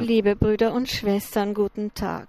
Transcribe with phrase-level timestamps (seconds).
[0.00, 2.28] Liebe Brüder und Schwestern, guten Tag.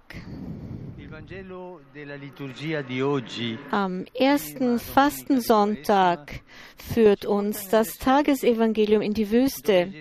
[3.70, 6.40] Am ersten Fastensonntag
[6.76, 9.92] führt uns das Tagesevangelium in die Wüste,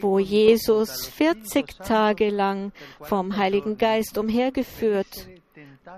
[0.00, 2.72] wo Jesus 40 Tage lang
[3.02, 5.28] vom Heiligen Geist umhergeführt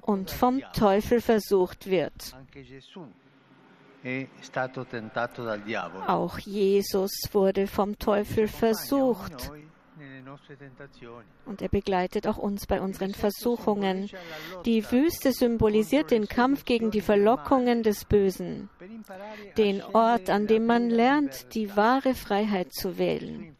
[0.02, 2.34] und vom Teufel versucht wird.
[6.06, 9.50] Auch Jesus wurde vom Teufel versucht.
[11.46, 14.11] und er begleitet auch uns bei unseren Versuchungen.
[14.64, 18.68] Die Wüste symbolisiert den Kampf gegen die Verlockungen des Bösen,
[19.56, 23.56] den Ort, an dem man lernt, die wahre Freiheit zu wählen.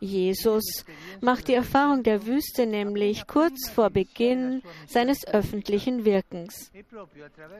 [0.00, 0.84] Jesus
[1.20, 6.72] macht die Erfahrung der Wüste nämlich kurz vor Beginn seines öffentlichen Wirkens.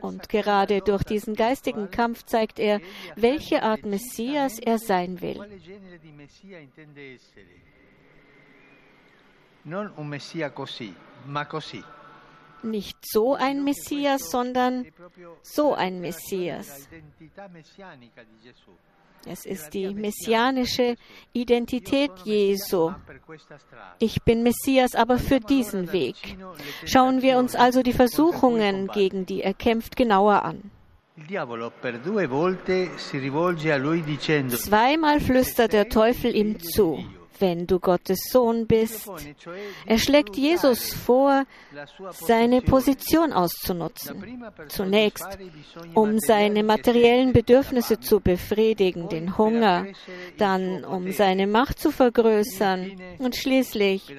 [0.01, 2.81] Und gerade durch diesen geistigen Kampf zeigt er,
[3.15, 5.39] welche Art Messias er sein will.
[12.63, 14.85] Nicht so ein Messias, sondern
[15.41, 16.87] so ein Messias.
[19.25, 20.95] Es ist die messianische
[21.33, 22.91] Identität Jesu.
[23.99, 26.37] Ich bin Messias, aber für diesen Weg.
[26.85, 29.41] Schauen wir uns also die Versuchungen, gegen die.
[29.41, 30.71] Er kämpft, genauer an.
[34.49, 37.05] Zweimal flüstert der Teufel ihm zu,
[37.41, 39.09] wenn du Gottes Sohn bist.
[39.85, 41.45] Er schlägt Jesus vor,
[42.11, 42.61] seine.
[42.61, 44.45] Position auszunutzen.
[44.69, 45.27] Zunächst,
[45.93, 49.87] um seine materiellen Bedürfnisse zu befriedigen, den Hunger,
[50.37, 54.15] dann um seine Macht zu vergrößern und schließlich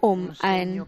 [0.00, 0.84] um ein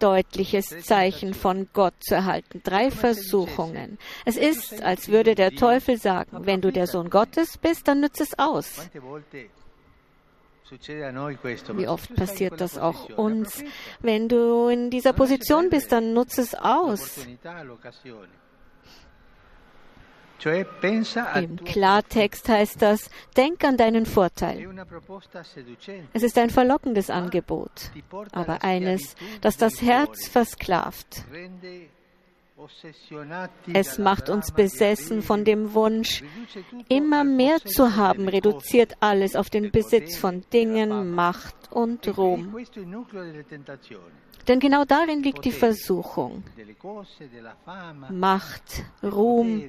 [0.00, 2.60] deutliches Zeichen von Gott zu erhalten.
[2.64, 3.98] Drei Versuchungen.
[4.24, 8.20] Es ist, als würde der Teufel sagen, wenn du der Sohn Gottes bist, dann nütz
[8.20, 8.88] es aus.
[10.70, 13.62] Wie oft passiert das auch uns?
[14.00, 17.26] Wenn du in dieser Position bist, dann nutz es aus.
[20.44, 24.68] Im Klartext heißt das, denk an deinen Vorteil.
[26.12, 27.90] Es ist ein verlockendes Angebot,
[28.32, 31.24] aber eines, das das Herz versklavt.
[33.72, 36.22] Es macht uns besessen von dem Wunsch,
[36.88, 41.14] immer al mehr zu haben, reduziert alles auf den del Besitz von Dingen.
[41.14, 42.54] Macht und E Ruhm.
[44.46, 46.44] Denn genau darin liegt die Versuchung.
[48.10, 49.64] Macht, Ruhm,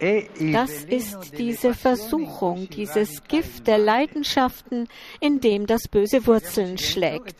[0.00, 3.86] das ist diese Versuchung, dieses Gift der.
[3.86, 4.88] Leidenschaften,
[5.20, 7.36] in dem das Böse Wurzeln schlägt.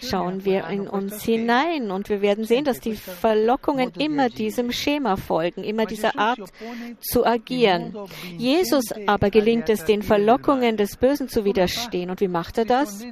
[0.00, 5.16] Schauen wir in uns hinein und wir werden sehen, dass die Verlockungen immer diesem Schema
[5.16, 6.40] folgen, immer dieser Art
[7.00, 7.96] zu agieren.
[8.38, 12.10] Jesus aber gelingt es, den Verlockungen des Bösen zu widerstehen.
[12.10, 13.04] Und wie macht er das?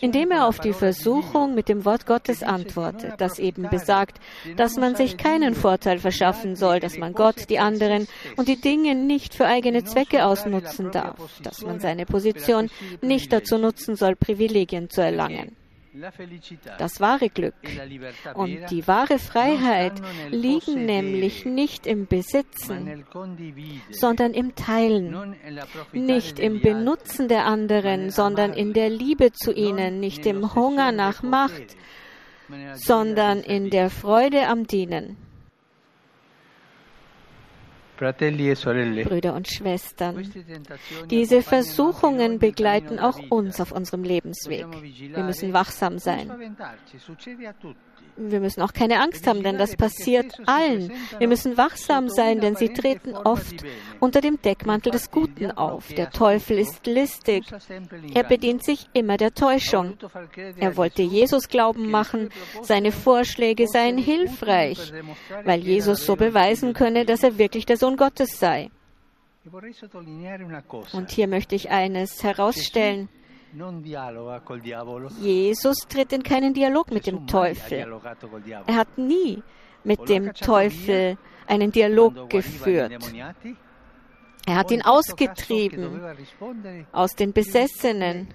[0.00, 4.20] Indem er auf die Versuchung mit dem Wort Gottes antwortet, das eben besagt,
[4.56, 8.94] dass man sich keinen Vorteil verschaffen soll, dass man Gott, die anderen und die Dinge
[8.94, 12.70] nicht für eigene Zwecke ausnutzen darf, dass man seine Position
[13.02, 15.56] nicht dazu nutzen soll, Privilegien zu erlangen.
[16.78, 17.54] Das wahre Glück
[18.34, 19.94] und die wahre Freiheit
[20.30, 23.04] liegen nämlich nicht im Besitzen,
[23.90, 25.34] sondern im Teilen,
[25.92, 31.24] nicht im Benutzen der anderen, sondern in der Liebe zu ihnen, nicht im Hunger nach
[31.24, 31.76] Macht,
[32.74, 35.25] sondern in der Freude am Dienen.
[38.00, 40.30] E Brüder und Schwestern,
[41.10, 44.66] diese Versuchungen begleiten auch uns auf unserem Lebensweg.
[44.82, 46.30] Wir müssen wachsam non sein.
[48.18, 50.90] Wir müssen auch keine Angst haben, denn das passiert allen.
[51.18, 53.62] Wir müssen wachsam sein, denn sie treten oft
[54.00, 55.88] unter dem Deckmantel des Guten auf.
[55.88, 57.44] Der Teufel ist listig.
[58.14, 59.98] Er bedient sich immer der Täuschung.
[60.56, 62.30] Er wollte Jesus glauben che machen,
[62.62, 64.92] seine Vorschläge seien hilfreich,
[65.44, 68.70] weil Jesus so beweisen könne, dass er wirklich der Sohn Gottes sei.
[70.92, 73.08] Und hier möchte ich eines herausstellen.
[75.20, 78.00] Jesus tritt in keinen Dialog mit dem Teufel.
[78.66, 79.42] Er hat nie
[79.84, 81.16] mit dem Teufel
[81.46, 82.92] einen Dialog geführt.
[84.46, 86.00] Er hat ihn ausgetrieben
[86.92, 88.28] aus den Besessenen.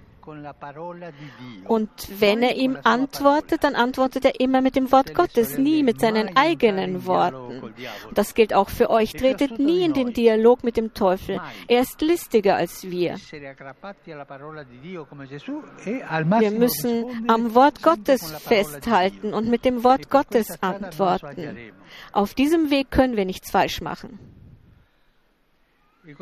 [1.68, 1.90] Und
[2.20, 6.36] wenn er ihm antwortet, dann antwortet er immer mit dem Wort Gottes, nie mit seinen
[6.38, 7.62] eigenen Worten.
[8.08, 9.14] Und das gilt auch für euch.
[9.14, 11.40] Tretet nie in den Dialog mit dem Teufel.
[11.68, 13.16] Er ist listiger als wir.
[16.40, 21.58] Wir müssen am Wort Gottes festhalten und mit dem Wort Gottes antworten.
[22.12, 24.20] Auf diesem Weg können wir nichts falsch machen.
[26.04, 26.18] Und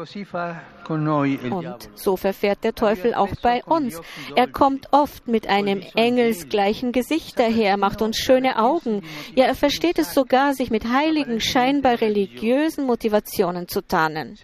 [1.96, 4.02] so verfährt der Teufel auch bei uns.
[4.36, 9.04] Er kommt oft mit einem engelsgleichen Gesicht daher, macht uns schöne Augen.
[9.36, 14.38] Ja, er versteht es sogar, sich mit heiligen, scheinbar religiösen Motivationen zu tarnen.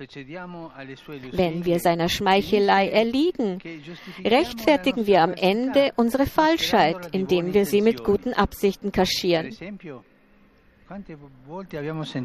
[1.32, 3.60] Wenn wir seiner Schmeichelei erliegen,
[4.24, 9.54] rechtfertigen wir am Ende unsere Falschheit, indem wir sie mit guten Absichten kaschieren.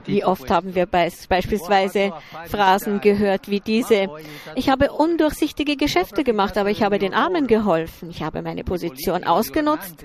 [0.05, 2.13] Wie oft haben wir beispielsweise
[2.47, 4.09] Phrasen gehört wie diese,
[4.55, 8.11] ich habe undurchsichtige Geschäfte gemacht, aber ich habe den Armen geholfen.
[8.11, 10.05] Ich habe meine Position ausgenutzt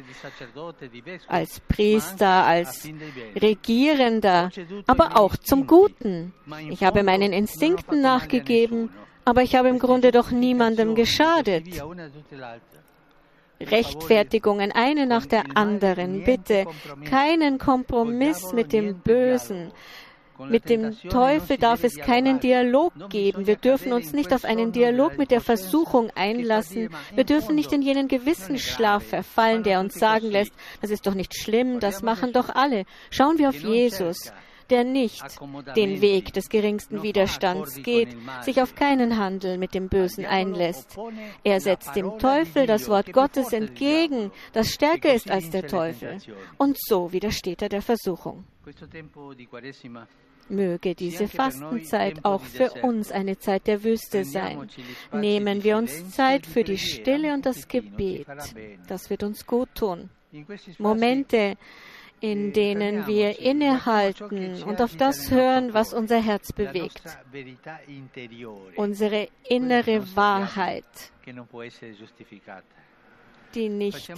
[1.28, 2.88] als Priester, als
[3.36, 4.52] Regierender,
[4.88, 6.34] aber auch zum Guten.
[6.70, 8.90] Ich habe meinen Instinkten nachgegeben,
[9.26, 11.66] aber ich habe im Grunde doch niemandem geschadet.
[13.62, 16.24] Rechtfertigungen, eine nach der anderen.
[16.24, 16.66] Bitte
[17.10, 19.72] keinen Kompromiss mit dem Bösen.
[20.38, 23.48] Mit dem Teufel darf es keinen Dialog geben.
[23.48, 26.90] Wir dürfen uns nicht auf einen Dialog mit der Versuchung einlassen.
[27.14, 30.52] Wir dürfen nicht in jenen Gewissensschlaf verfallen, der uns sagen lässt,
[30.82, 32.84] das ist doch nicht schlimm, das machen doch alle.
[33.12, 34.34] Schauen wir auf Jesus
[34.70, 35.24] der nicht
[35.76, 40.98] den Weg des geringsten Widerstands geht, sich auf keinen Handel mit dem Bösen einlässt.
[41.44, 46.18] Er setzt dem Teufel das Wort Gottes entgegen, das stärker ist als der Teufel.
[46.58, 48.46] Und so widersteht er der Versuchung.
[50.48, 54.70] Möge diese Fastenzeit auch für uns eine Zeit der Wüste sein.
[55.12, 58.28] Nehmen wir uns Zeit für die Stille und das Gebet.
[58.88, 60.10] Das wird uns gut tun.
[60.78, 61.56] Momente,
[62.32, 67.04] in denen wir innehalten und auf das hören, was unser Herz bewegt.
[68.76, 70.84] Unsere innere Wahrheit,
[73.56, 74.12] die nicht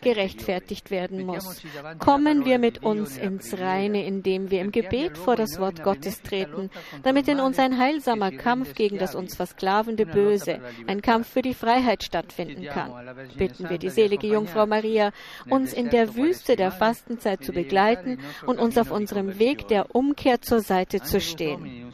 [0.00, 1.62] gerechtfertigt werden muss.
[1.98, 6.70] Kommen wir mit uns ins Reine, indem wir im Gebet vor das Wort Gottes treten,
[7.02, 11.54] damit in uns ein heilsamer Kampf gegen das uns versklavende Böse, ein Kampf für die
[11.54, 12.92] Freiheit stattfinden kann.
[13.36, 15.12] Bitten wir die selige Jungfrau Maria,
[15.48, 20.40] uns in der Wüste der Fastenzeit zu begleiten und uns auf unserem Weg der Umkehr
[20.40, 21.92] zur Seite zu stehen.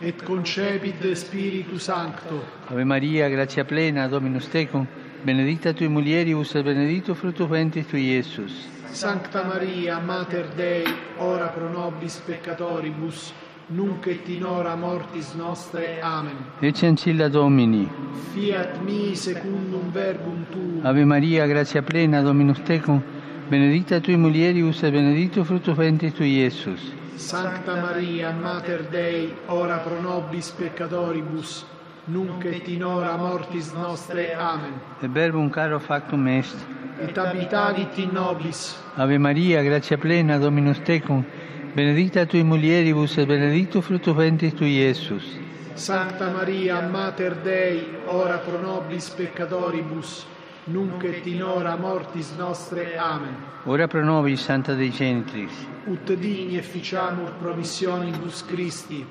[0.00, 2.40] Et concepit Spiritu Sancto.
[2.70, 4.86] Ave Maria, gratia plena, Dominus tecum,
[5.22, 8.68] benedicta tui mulieribus et benedictus fructus ventris tui, Iesus.
[8.90, 10.84] Sancta Maria, Mater Dei,
[11.18, 13.32] ora pro nobis peccatoribus,
[13.68, 16.00] nunc et in hora mortis nostre.
[16.00, 16.36] Amen.
[16.60, 17.88] Ecce ancilla Domini.
[18.32, 20.80] Fiat mi secundum verbum tuum.
[20.84, 23.02] Ave Maria, gratia plena, Dominus tecum,
[23.48, 26.92] benedicta tui mulieribus et benedictus fructus ventris tui, Iesus.
[27.16, 31.66] Sancta Maria, Mater Dei, ora pro nobis peccatoribus,
[32.08, 34.34] nunc et in hora mortis nostre.
[34.34, 34.80] Amen.
[35.02, 36.56] Et verbum caro factum est.
[37.00, 38.76] Et habitavit in nobis.
[38.96, 41.24] Ave Maria, gratia plena, Dominus tecum,
[41.74, 45.24] benedicta tui mulieribus et benedictus fructus ventris tui, Iesus.
[45.74, 50.26] Sancta Maria, Mater Dei, ora pro nobis peccatoribus,
[50.64, 52.96] nunc et in hora mortis nostre.
[52.98, 53.36] Amen.
[53.64, 55.52] Ora pro nobis, Santa Dei Gentris.
[55.86, 59.06] Ut digni efficiamur promissionibus Christi.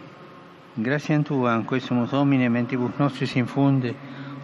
[0.80, 3.96] Grazie Tua, in questo Domine, mentibus nostris infunde,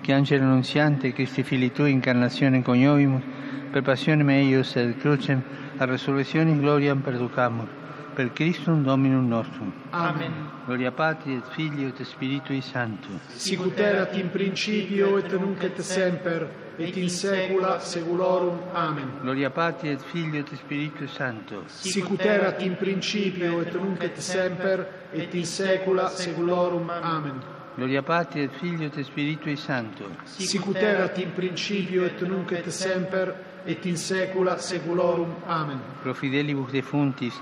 [0.01, 3.21] che angelo annunziante, Christi fili Tui, incarnazione coniovimus,
[3.69, 5.43] per passione meius et crucem,
[5.77, 7.67] a resurrectionis gloriam perducamur,
[8.13, 9.73] per Christum Dominum nostrum.
[9.91, 10.31] Amen.
[10.65, 13.09] Gloria Patri et Filio et Spiritui Sancto.
[13.27, 16.47] Sicut erat in principio et nunc et semper,
[16.77, 18.59] et in saecula saeculorum.
[18.73, 19.19] Amen.
[19.21, 21.63] Gloria Patri et Filio et Spiritui Sancto.
[21.67, 26.89] Sicut erat in principio et nunc et semper, et in saecula saeculorum.
[26.89, 27.41] Amen.
[27.75, 30.05] Gloria Patri et Filio et Spiritui Sancto.
[30.25, 33.33] Sicut erat in principio et nunc et semper,
[33.65, 35.35] et in saecula saeculorum.
[35.47, 35.79] Amen.
[36.03, 37.33] Pro fidelibus defuntis,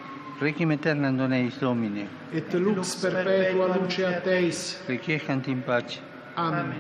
[0.41, 2.07] Requiem aeternam dona eis Domine.
[2.33, 4.81] Et lux perpetua lucea Teis.
[4.87, 5.99] Requiescant in pace.
[6.35, 6.73] Amen.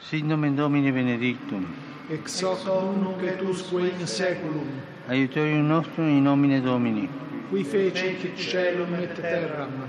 [0.00, 1.68] Sit nomen Domini benedictum.
[2.10, 4.66] Ex hoc nunc et usque in saeculum.
[5.08, 7.08] Aiutorium nostrum in nomine Domini.
[7.50, 9.88] Qui fecit caelum et terram.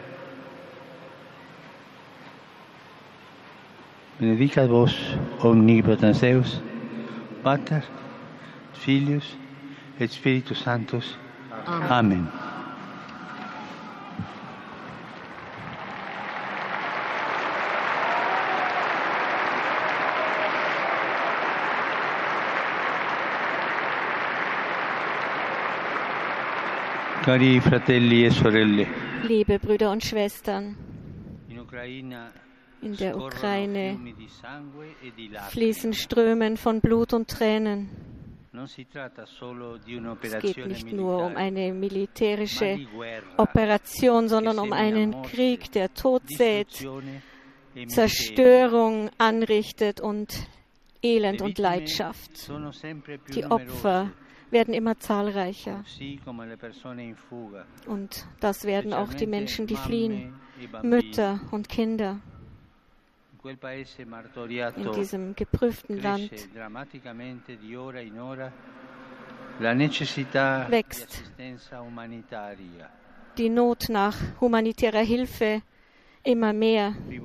[4.19, 4.93] Benedicat vos,
[5.41, 6.61] omnipotens Deus,
[7.41, 7.83] Pater,
[8.73, 9.35] Filius,
[9.99, 11.17] et Spiritus Sanctus.
[11.65, 12.29] Amen.
[27.23, 28.87] Cari fratelli e sorelle.
[29.23, 30.75] Liebe Brüder und Schwestern.
[31.47, 32.31] In Ukraine
[32.85, 33.97] in der Ukraine
[35.01, 38.04] e fließen Strömen von Blut und Tränen.
[38.63, 42.79] Es geht nicht nur um eine militärische
[43.37, 46.87] Operation, sondern um einen Krieg, der Tod sät,
[47.75, 47.87] e.
[47.87, 50.47] Zerstörung anrichtet und
[51.01, 54.11] Elend Le und più Die Opfer
[54.51, 55.83] werden immer zahlreicher
[57.87, 60.85] und das werden auch die Menschen, die fliehen, e.
[60.85, 62.19] Mütter und Kinder.
[63.45, 66.31] In diesem geprüften Land
[70.69, 71.23] Wächst.
[73.37, 75.61] die Not nach humanitärer Hilfe
[76.23, 76.95] immer mehr.
[77.11, 77.21] Ich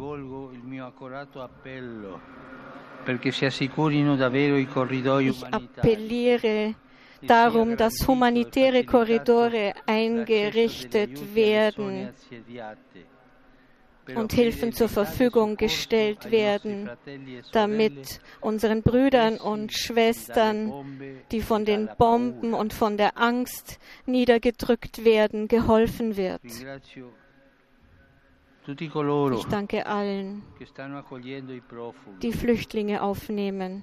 [5.52, 6.74] appelliere
[7.26, 12.10] darum, dass humanitäre Korridore eingerichtet werden
[14.17, 16.90] und Hilfen zur Verfügung gestellt werden,
[17.52, 20.73] damit unseren Brüdern und Schwestern,
[21.31, 26.43] die von den Bomben und von der Angst niedergedrückt werden, geholfen wird.
[28.67, 30.43] Ich danke allen,
[32.23, 33.83] die Flüchtlinge aufnehmen.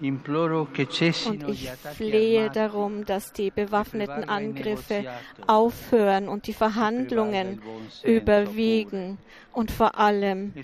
[0.00, 5.04] Und ich flehe darum, dass die bewaffneten Angriffe
[5.46, 7.60] aufhören und die Verhandlungen
[8.02, 9.18] überwiegen
[9.52, 10.62] und vor allem e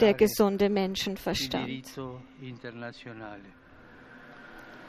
[0.00, 1.84] der gesunde Menschenverstand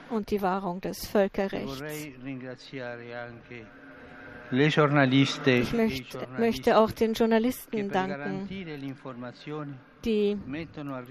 [0.10, 1.84] und die Wahrung des Völkerrechts.
[4.54, 8.48] Ich möchte, möchte auch den Journalisten danken,
[10.06, 10.38] die,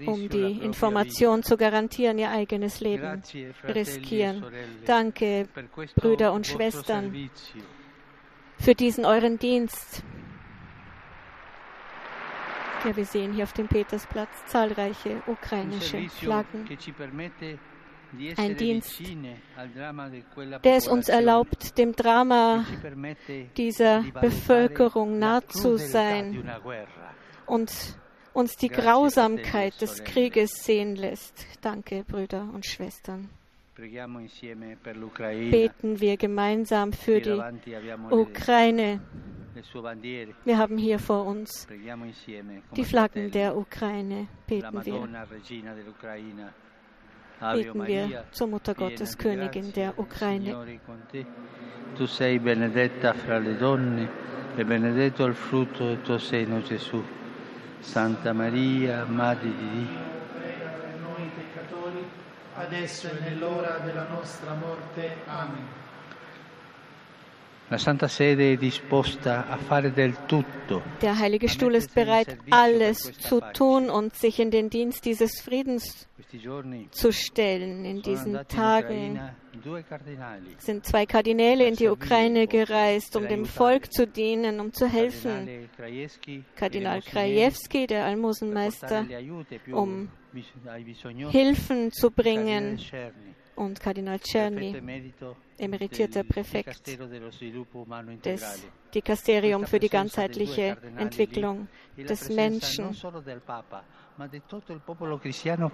[0.05, 2.79] um die Information zu garantieren, ihr eigenes.
[2.79, 4.45] Leben e riskieren.
[4.85, 5.47] Danke,
[5.95, 7.29] Brüder und Schwestern,
[8.59, 10.03] für diesen euren Dienst.
[12.85, 16.67] Ja, wir sehen hier auf dem Petersplatz zahlreiche ukrainische Flaggen.
[18.37, 19.01] Ein Dienst,
[20.63, 22.65] der es uns erlaubt, dem Drama
[23.57, 26.43] dieser Bevölkerung la nah zu sein
[27.45, 27.97] und
[28.33, 30.03] uns die Grausamkeit des.
[30.03, 31.45] Krieges sehen lässt.
[31.61, 33.29] Danke, Brüder und Schwestern.
[33.75, 37.41] Beten wir gemeinsam für die
[38.11, 39.01] Ukraine.
[40.43, 41.67] Wir haben hier vor uns
[42.75, 44.27] die Flaggen der Ukraine.
[44.47, 45.07] Beten wir.
[47.39, 50.45] Beten Maria, wir zur Mutter Gottes, Königin der Ukraine.
[50.45, 51.25] Signore è con te.
[51.95, 54.09] Tu sei benedetta fra le donne
[54.55, 57.03] e benedetto il frutto del tuo seno, Gesù.
[57.79, 59.99] Santa Maria, Madre di Dio,
[60.37, 62.03] Prega per noi peccatori,
[62.55, 65.17] adesso e nell'ora della nostra morte.
[65.25, 65.82] Amen.
[71.01, 76.07] Der Heilige Stuhl ist bereit, alles zu tun und sich in den Dienst dieses Friedens
[76.91, 77.85] zu stellen.
[77.85, 79.19] In diesen Tagen
[80.57, 85.69] sind zwei Kardinäle in die Ukraine gereist, um dem Volk zu dienen, um zu helfen.
[86.55, 89.05] Kardinal Krajewski, der Almosenmeister,
[89.71, 90.09] um.
[91.29, 92.79] Hilfen zu bringen.
[93.55, 94.81] Und Kardinal Czerny,
[95.57, 96.87] emeritierter Präfekt
[98.25, 98.65] des.
[98.93, 101.67] Dikasterium Questa für die ganzheitliche Entwicklung
[101.97, 102.95] des Menschen.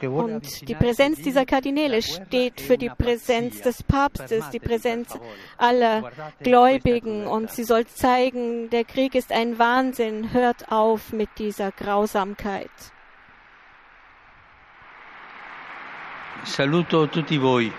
[0.02, 1.46] Und die Präsenz dieser.
[1.46, 5.20] Kardinäle steht für die Präsenz des Papstes, die Präsenz
[5.58, 7.28] aller Gläubigen.
[7.28, 10.32] Und sie soll zeigen, der Krieg ist ein Wahnsinn.
[10.32, 12.72] Hört auf mit dieser Grausamkeit.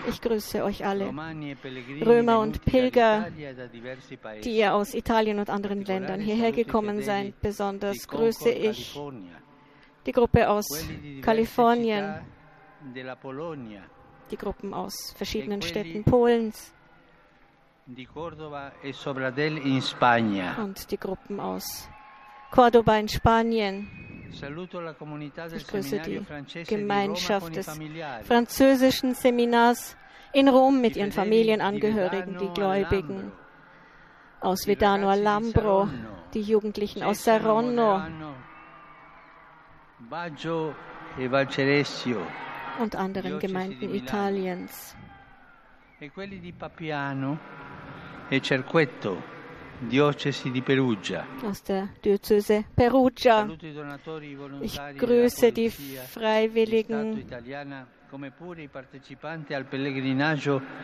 [0.07, 5.83] Ich grüße euch alle, e Römer und Pilger, e die ihr aus Italien und anderen
[5.83, 7.39] Ländern hierher gekommen seid.
[7.41, 8.99] Besonders grüße ich
[10.05, 10.65] die Gruppe aus
[11.21, 12.21] Kalifornien,
[14.31, 16.73] die Gruppen aus verschiedenen Städten Polens
[17.87, 18.05] e
[20.57, 21.89] und die Gruppen aus
[22.51, 24.10] Cordoba in Spanien.
[24.33, 26.21] Ich grüße die
[26.65, 27.79] Gemeinschaft des
[28.23, 29.97] französischen Seminars
[30.33, 33.31] in Rom mit ihren Familienangehörigen, di die Gläubigen.
[34.39, 35.89] Aus Vedano Saronno,
[36.33, 38.01] die Jugendlichen aus Saronno.
[41.17, 41.29] E
[42.79, 43.93] und anderen Gemeinden.
[43.93, 44.95] Italiens.
[46.03, 47.37] e quelli di Papiano
[48.27, 49.21] e Cerquetto,
[49.89, 51.25] diocesi di Perugia.
[51.43, 53.47] aus der Diözese Perugia.
[54.61, 57.25] Ich grüße die Freiwilligen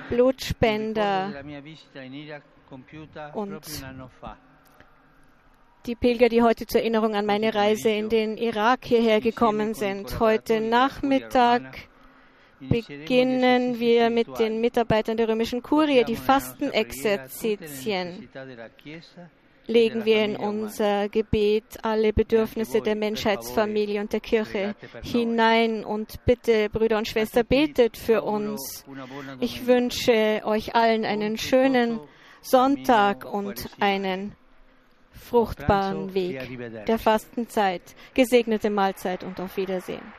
[0.09, 1.43] Blutspender
[3.33, 3.61] und
[5.85, 10.19] die Pilger, die heute zur Erinnerung an meine Reise in den Irak hierher gekommen sind.
[10.19, 11.87] Heute Nachmittag
[12.59, 18.27] beginnen wir mit den Mitarbeitern der römischen Kurie die Fastenexerzitien.
[19.69, 26.69] Legen wir in unser Gebet alle Bedürfnisse der Menschheitsfamilie und der Kirche hinein und bitte,
[26.69, 28.85] Brüder und Schwestern, betet für uns.
[29.41, 31.99] Ich wünsche euch allen einen schönen
[32.41, 34.35] Sonntag und einen
[35.11, 36.47] fruchtbaren Weg
[36.85, 37.81] der Fastenzeit,
[38.13, 40.13] gesegnete Mahlzeit und auf Wiedersehen.